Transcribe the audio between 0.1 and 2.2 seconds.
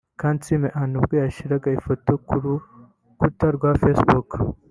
Kansiime Anne ubwo yashyiraga ifoto